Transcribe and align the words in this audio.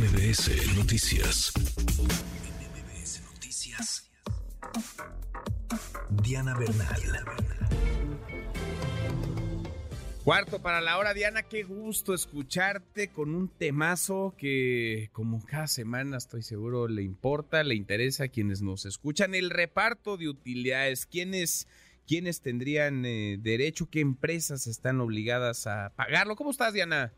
MBS 0.00 0.76
Noticias. 0.78 1.52
MBS 1.98 3.20
Noticias. 3.22 4.10
Diana 6.22 6.56
Bernal. 6.56 7.02
Cuarto 10.24 10.62
para 10.62 10.80
la 10.80 10.96
hora, 10.96 11.12
Diana, 11.12 11.42
qué 11.42 11.64
gusto 11.64 12.14
escucharte 12.14 13.08
con 13.08 13.34
un 13.34 13.48
temazo 13.48 14.34
que 14.38 15.10
como 15.12 15.44
cada 15.44 15.66
semana 15.66 16.16
estoy 16.16 16.42
seguro 16.44 16.88
le 16.88 17.02
importa, 17.02 17.62
le 17.62 17.74
interesa 17.74 18.24
a 18.24 18.28
quienes 18.28 18.62
nos 18.62 18.86
escuchan, 18.86 19.34
el 19.34 19.50
reparto 19.50 20.16
de 20.16 20.30
utilidades, 20.30 21.04
quiénes, 21.04 21.68
quiénes 22.06 22.40
tendrían 22.40 23.04
eh, 23.04 23.36
derecho, 23.38 23.90
qué 23.90 24.00
empresas 24.00 24.66
están 24.66 24.98
obligadas 25.02 25.66
a 25.66 25.92
pagarlo. 25.94 26.36
¿Cómo 26.36 26.52
estás, 26.52 26.72
Diana? 26.72 27.12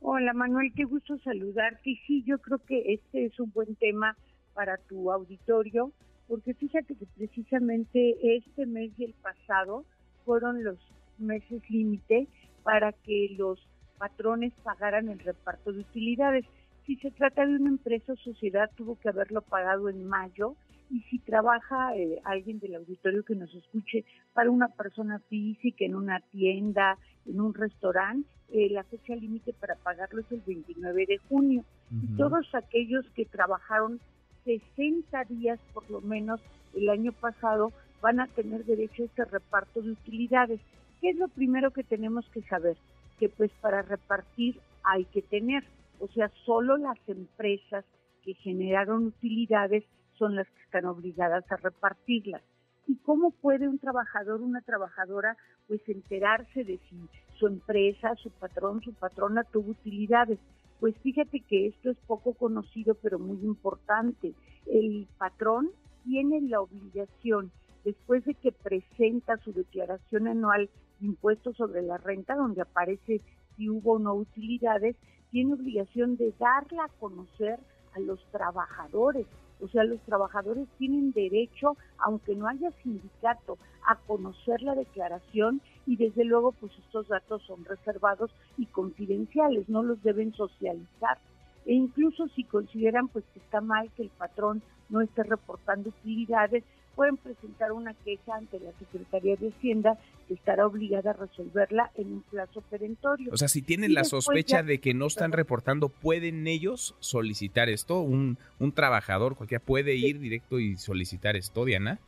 Hola 0.00 0.34
Manuel, 0.34 0.72
qué 0.74 0.84
gusto 0.84 1.18
saludarte. 1.18 1.98
Sí, 2.06 2.22
yo 2.24 2.38
creo 2.38 2.58
que 2.58 2.92
este 2.92 3.24
es 3.24 3.40
un 3.40 3.50
buen 3.52 3.74
tema 3.76 4.16
para 4.52 4.76
tu 4.76 5.10
auditorio, 5.10 5.90
porque 6.28 6.54
fíjate 6.54 6.94
que 6.94 7.06
precisamente 7.16 8.16
este 8.36 8.66
mes 8.66 8.92
y 8.98 9.04
el 9.04 9.14
pasado 9.14 9.84
fueron 10.24 10.62
los 10.62 10.78
meses 11.18 11.62
límite 11.70 12.28
para 12.62 12.92
que 12.92 13.34
los 13.38 13.58
patrones 13.98 14.52
pagaran 14.62 15.08
el 15.08 15.18
reparto 15.18 15.72
de 15.72 15.80
utilidades. 15.80 16.44
Si 16.84 16.96
se 16.96 17.10
trata 17.10 17.46
de 17.46 17.56
una 17.56 17.70
empresa 17.70 18.12
o 18.12 18.16
sociedad, 18.16 18.70
tuvo 18.76 18.98
que 19.00 19.08
haberlo 19.08 19.40
pagado 19.40 19.88
en 19.88 20.06
mayo. 20.06 20.56
Y 20.90 21.00
si 21.02 21.18
trabaja 21.18 21.96
eh, 21.96 22.20
alguien 22.24 22.58
del 22.60 22.76
auditorio 22.76 23.24
que 23.24 23.34
nos 23.34 23.52
escuche 23.54 24.04
para 24.32 24.50
una 24.50 24.68
persona 24.68 25.18
física, 25.28 25.84
en 25.84 25.94
una 25.94 26.20
tienda, 26.32 26.98
en 27.26 27.40
un 27.40 27.54
restaurante, 27.54 28.28
eh, 28.50 28.68
la 28.70 28.84
fecha 28.84 29.16
límite 29.16 29.52
para 29.52 29.74
pagarlo 29.74 30.20
es 30.20 30.30
el 30.30 30.42
29 30.46 31.06
de 31.06 31.18
junio. 31.28 31.64
Y 31.90 32.16
todos 32.16 32.46
aquellos 32.54 33.04
que 33.14 33.24
trabajaron 33.24 34.00
60 34.44 35.24
días 35.24 35.58
por 35.74 35.90
lo 35.90 36.00
menos 36.00 36.40
el 36.74 36.88
año 36.88 37.12
pasado 37.12 37.72
van 38.00 38.20
a 38.20 38.28
tener 38.28 38.64
derecho 38.64 39.02
a 39.02 39.06
este 39.06 39.24
reparto 39.24 39.82
de 39.82 39.90
utilidades. 39.90 40.60
¿Qué 41.00 41.10
es 41.10 41.16
lo 41.16 41.28
primero 41.28 41.72
que 41.72 41.82
tenemos 41.82 42.24
que 42.30 42.42
saber? 42.42 42.76
Que 43.18 43.28
pues 43.28 43.50
para 43.60 43.82
repartir 43.82 44.60
hay 44.84 45.04
que 45.06 45.22
tener, 45.22 45.64
o 45.98 46.06
sea, 46.08 46.30
solo 46.44 46.76
las 46.76 46.98
empresas 47.08 47.84
que 48.22 48.34
generaron 48.34 49.06
utilidades 49.06 49.84
son 50.18 50.34
las 50.34 50.46
que 50.48 50.62
están 50.62 50.86
obligadas 50.86 51.44
a 51.50 51.56
repartirlas. 51.56 52.42
¿Y 52.86 52.96
cómo 52.98 53.32
puede 53.32 53.68
un 53.68 53.78
trabajador, 53.78 54.40
una 54.40 54.60
trabajadora, 54.60 55.36
pues 55.66 55.80
enterarse 55.88 56.64
de 56.64 56.78
si 56.88 57.08
su 57.38 57.46
empresa, 57.46 58.14
su 58.16 58.30
patrón, 58.30 58.80
su 58.82 58.94
patrona 58.94 59.42
tuvo 59.44 59.70
utilidades? 59.70 60.38
Pues 60.78 60.94
fíjate 60.98 61.40
que 61.40 61.68
esto 61.68 61.90
es 61.90 61.96
poco 62.06 62.34
conocido, 62.34 62.94
pero 62.94 63.18
muy 63.18 63.38
importante. 63.44 64.34
El 64.66 65.08
patrón 65.18 65.70
tiene 66.04 66.40
la 66.42 66.60
obligación, 66.60 67.50
después 67.84 68.24
de 68.24 68.34
que 68.34 68.52
presenta 68.52 69.36
su 69.38 69.52
declaración 69.52 70.28
anual 70.28 70.70
de 71.00 71.06
impuestos 71.06 71.56
sobre 71.56 71.82
la 71.82 71.98
renta, 71.98 72.36
donde 72.36 72.62
aparece 72.62 73.20
si 73.56 73.68
hubo 73.68 73.94
o 73.94 73.98
no 73.98 74.14
utilidades, 74.14 74.96
tiene 75.30 75.54
obligación 75.54 76.16
de 76.16 76.32
darla 76.38 76.84
a 76.84 77.00
conocer 77.00 77.58
a 77.96 78.00
los 78.00 78.22
trabajadores 78.30 79.26
o 79.60 79.68
sea, 79.68 79.84
los 79.84 80.00
trabajadores 80.02 80.68
tienen 80.78 81.12
derecho, 81.12 81.76
aunque 81.98 82.34
no 82.34 82.46
haya 82.46 82.70
sindicato, 82.82 83.58
a 83.86 83.96
conocer 83.96 84.62
la 84.62 84.74
declaración 84.74 85.60
y 85.86 85.96
desde 85.96 86.24
luego 86.24 86.52
pues 86.52 86.72
estos 86.78 87.08
datos 87.08 87.42
son 87.46 87.64
reservados 87.64 88.30
y 88.58 88.66
confidenciales, 88.66 89.68
no 89.68 89.82
los 89.82 90.02
deben 90.02 90.34
socializar. 90.34 91.18
E 91.64 91.72
incluso 91.72 92.28
si 92.28 92.44
consideran 92.44 93.08
pues 93.08 93.24
que 93.32 93.40
está 93.40 93.60
mal 93.60 93.90
que 93.96 94.02
el 94.02 94.10
patrón 94.10 94.62
no 94.88 95.00
esté 95.00 95.22
reportando 95.22 95.88
utilidades, 95.88 96.64
pueden 96.96 97.16
presentar 97.18 97.70
una 97.72 97.94
queja 97.94 98.34
ante 98.34 98.58
la 98.58 98.72
Secretaría 98.72 99.36
de 99.36 99.50
Hacienda 99.50 99.98
que 100.26 100.34
estará 100.34 100.66
obligada 100.66 101.10
a 101.10 101.12
resolverla 101.12 101.92
en 101.94 102.14
un 102.14 102.22
plazo 102.22 102.62
perentorio. 102.62 103.30
O 103.32 103.36
sea, 103.36 103.48
si 103.48 103.62
tienen 103.62 103.94
la 103.94 104.02
sospecha 104.02 104.62
de 104.62 104.78
que 104.80 104.94
no 104.94 105.06
están 105.06 105.30
reportando, 105.30 105.90
¿pueden 105.90 106.46
ellos 106.48 106.96
solicitar 106.98 107.68
esto? 107.68 108.00
¿Un, 108.00 108.38
un 108.58 108.72
trabajador 108.72 109.36
cualquiera 109.36 109.62
puede 109.62 109.94
ir 109.94 110.18
directo 110.18 110.58
y 110.58 110.76
solicitar 110.76 111.36
esto, 111.36 111.64
Diana? 111.64 112.00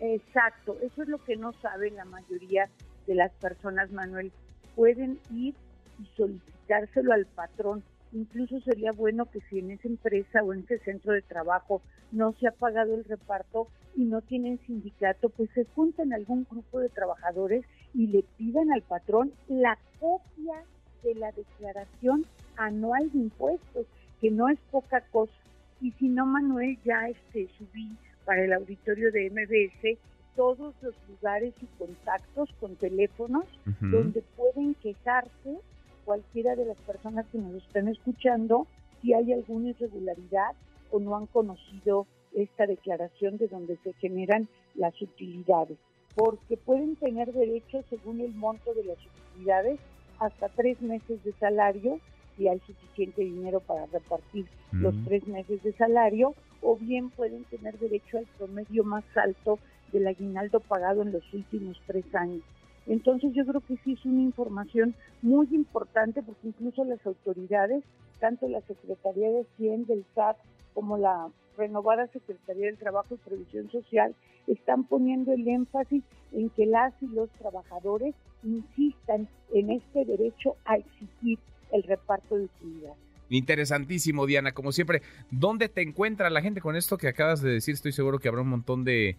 Exacto, 0.00 0.76
eso 0.82 1.02
es 1.02 1.08
lo 1.08 1.18
que 1.18 1.36
no 1.36 1.52
saben 1.60 1.94
la 1.94 2.04
mayoría 2.04 2.68
de 3.06 3.14
las 3.14 3.30
personas, 3.34 3.92
Manuel. 3.92 4.32
Pueden 4.74 5.20
ir 5.32 5.54
y 6.02 6.16
solicitárselo 6.16 7.12
al 7.12 7.26
patrón 7.26 7.84
Incluso 8.14 8.60
sería 8.60 8.92
bueno 8.92 9.26
que 9.26 9.40
si 9.50 9.58
en 9.58 9.72
esa 9.72 9.88
empresa 9.88 10.42
o 10.44 10.52
en 10.52 10.60
ese 10.60 10.78
centro 10.78 11.12
de 11.12 11.22
trabajo 11.22 11.82
no 12.12 12.32
se 12.38 12.46
ha 12.46 12.52
pagado 12.52 12.94
el 12.94 13.04
reparto 13.04 13.66
y 13.96 14.04
no 14.04 14.20
tienen 14.22 14.58
sindicato, 14.66 15.28
pues 15.30 15.50
se 15.54 15.64
junten 15.74 16.12
algún 16.12 16.46
grupo 16.50 16.80
de 16.80 16.88
trabajadores 16.88 17.64
y 17.94 18.08
le 18.08 18.24
pidan 18.36 18.72
al 18.72 18.82
patrón 18.82 19.32
la 19.48 19.78
copia 20.00 20.64
de 21.02 21.14
la 21.14 21.32
declaración 21.32 22.24
anual 22.56 23.10
de 23.12 23.18
impuestos, 23.18 23.86
que 24.20 24.30
no 24.30 24.48
es 24.48 24.58
poca 24.70 25.02
cosa. 25.12 25.32
Y 25.80 25.92
si 25.92 26.08
no, 26.08 26.26
Manuel, 26.26 26.78
ya 26.84 27.08
este, 27.08 27.48
subí 27.58 27.96
para 28.24 28.44
el 28.44 28.52
auditorio 28.52 29.12
de 29.12 29.30
MBS 29.30 29.98
todos 30.34 30.74
los 30.82 30.94
lugares 31.08 31.54
y 31.62 31.66
contactos 31.78 32.50
con 32.58 32.74
teléfonos 32.76 33.44
donde 33.80 34.22
pueden 34.36 34.74
quejarse 34.74 35.58
cualquiera 36.04 36.56
de 36.56 36.64
las 36.64 36.76
personas 36.78 37.26
que 37.30 37.38
nos 37.38 37.54
están 37.62 37.88
escuchando 37.88 38.66
si 39.00 39.14
hay 39.14 39.32
alguna 39.32 39.70
irregularidad 39.70 40.52
o 40.90 40.98
no 40.98 41.16
han 41.16 41.26
conocido 41.26 42.06
esta 42.34 42.66
declaración 42.66 43.36
de 43.38 43.48
donde 43.48 43.76
se 43.84 43.92
generan 43.94 44.48
las 44.74 45.00
utilidades, 45.00 45.78
porque 46.14 46.56
pueden 46.56 46.96
tener 46.96 47.32
derecho, 47.32 47.82
según 47.90 48.20
el 48.20 48.34
monto 48.34 48.72
de 48.74 48.84
las 48.84 48.98
utilidades, 49.32 49.78
hasta 50.18 50.48
tres 50.48 50.80
meses 50.80 51.22
de 51.24 51.32
salario, 51.34 52.00
si 52.36 52.48
hay 52.48 52.60
suficiente 52.60 53.22
dinero 53.22 53.60
para 53.60 53.86
repartir 53.86 54.46
los 54.72 54.94
tres 55.04 55.26
meses 55.28 55.62
de 55.62 55.72
salario, 55.72 56.34
o 56.62 56.76
bien 56.76 57.10
pueden 57.10 57.44
tener 57.44 57.78
derecho 57.78 58.18
al 58.18 58.26
promedio 58.38 58.82
más 58.84 59.04
alto 59.16 59.58
del 59.92 60.06
aguinaldo 60.06 60.60
pagado 60.60 61.02
en 61.02 61.12
los 61.12 61.32
últimos 61.32 61.80
tres 61.86 62.04
años. 62.14 62.42
Entonces 62.86 63.32
yo 63.34 63.46
creo 63.46 63.60
que 63.60 63.76
sí 63.84 63.92
es 63.92 64.04
una 64.04 64.22
información 64.22 64.94
muy 65.22 65.46
importante 65.52 66.22
porque 66.22 66.48
incluso 66.48 66.84
las 66.84 67.04
autoridades, 67.06 67.84
tanto 68.18 68.48
la 68.48 68.60
Secretaría 68.62 69.30
de 69.30 69.46
Cien 69.56 69.86
del 69.86 70.04
SAT 70.14 70.36
como 70.74 70.98
la 70.98 71.28
renovada 71.56 72.06
Secretaría 72.08 72.66
del 72.66 72.78
Trabajo 72.78 73.14
y 73.14 73.18
Previsión 73.18 73.70
Social, 73.70 74.14
están 74.46 74.84
poniendo 74.84 75.32
el 75.32 75.46
énfasis 75.46 76.02
en 76.32 76.50
que 76.50 76.66
las 76.66 76.92
y 77.00 77.06
los 77.06 77.30
trabajadores 77.30 78.14
insistan 78.42 79.28
en 79.52 79.70
este 79.70 80.04
derecho 80.04 80.56
a 80.64 80.76
exigir 80.76 81.38
el 81.72 81.82
reparto 81.84 82.36
de 82.36 82.44
utilidades. 82.44 83.04
Interesantísimo, 83.30 84.26
Diana, 84.26 84.52
como 84.52 84.72
siempre. 84.72 85.02
¿Dónde 85.30 85.68
te 85.68 85.82
encuentra 85.82 86.28
la 86.30 86.42
gente 86.42 86.60
con 86.60 86.76
esto 86.76 86.98
que 86.98 87.08
acabas 87.08 87.40
de 87.40 87.50
decir? 87.50 87.74
Estoy 87.74 87.92
seguro 87.92 88.18
que 88.18 88.28
habrá 88.28 88.42
un 88.42 88.48
montón 88.48 88.84
de, 88.84 89.16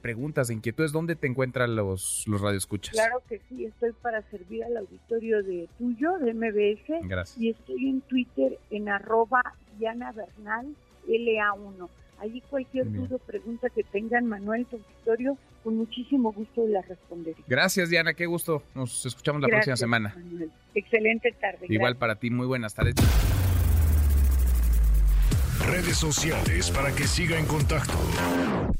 preguntas, 0.00 0.48
de 0.48 0.54
inquietudes. 0.54 0.92
¿Dónde 0.92 1.16
te 1.16 1.26
encuentran 1.26 1.76
los, 1.76 2.24
los 2.26 2.40
radioescuchas? 2.40 2.92
Claro 2.94 3.22
que 3.28 3.40
sí, 3.48 3.64
estoy 3.64 3.92
para 4.02 4.22
servir 4.30 4.64
al 4.64 4.76
auditorio 4.76 5.42
de 5.42 5.68
tuyo, 5.78 6.18
de 6.18 6.34
MBS. 6.34 7.08
Gracias. 7.08 7.38
Y 7.40 7.50
estoy 7.50 7.88
en 7.88 8.00
Twitter 8.02 8.58
en 8.70 8.88
arroba 8.88 9.42
Diana 9.78 10.12
Bernal 10.12 10.74
LA1. 11.08 11.88
Allí 12.20 12.40
cualquier 12.48 12.90
duda 12.90 13.16
o 13.16 13.18
pregunta 13.18 13.68
que 13.70 13.82
tengan, 13.82 14.26
Manuel, 14.26 14.66
tu 14.66 14.76
auditorio, 14.76 15.36
con 15.62 15.76
muchísimo 15.76 16.32
gusto 16.32 16.66
la 16.66 16.80
responderé. 16.82 17.36
Gracias, 17.46 17.90
Diana, 17.90 18.14
qué 18.14 18.26
gusto. 18.26 18.62
Nos 18.74 19.04
escuchamos 19.04 19.42
la 19.42 19.48
próxima 19.48 19.76
semana. 19.76 20.16
Excelente 20.74 21.32
tarde. 21.32 21.66
Igual 21.68 21.96
para 21.96 22.16
ti, 22.16 22.30
muy 22.30 22.46
buenas 22.46 22.74
tardes. 22.74 22.94
Redes 25.66 25.96
sociales 25.96 26.70
para 26.70 26.94
que 26.94 27.04
siga 27.04 27.38
en 27.38 27.46
contacto: 27.46 27.94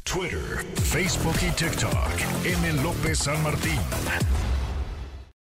Twitter, 0.05 0.65
Facebook 0.75 1.37
y 1.43 1.51
TikTok. 1.53 2.45
M. 2.45 2.83
López 2.83 3.19
San 3.19 3.43
Martín. 3.43 3.81